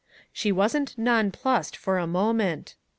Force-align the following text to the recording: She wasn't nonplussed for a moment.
She 0.33 0.51
wasn't 0.51 0.97
nonplussed 0.97 1.77
for 1.77 1.99
a 1.99 2.07
moment. 2.07 2.75